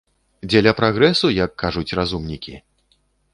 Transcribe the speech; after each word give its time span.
Дзеля 0.51 0.71
прагрэсу, 0.79 1.31
як 1.45 1.51
кажуць 1.65 1.95
разумнікі? 2.01 2.57